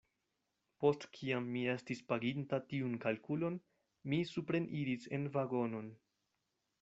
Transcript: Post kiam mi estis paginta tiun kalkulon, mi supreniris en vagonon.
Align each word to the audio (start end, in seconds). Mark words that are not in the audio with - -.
Post 0.83 1.03
kiam 1.17 1.49
mi 1.57 1.61
estis 1.73 2.01
paginta 2.13 2.59
tiun 2.71 2.97
kalkulon, 3.05 3.59
mi 4.13 4.23
supreniris 4.31 5.07
en 5.19 5.29
vagonon. 5.37 5.93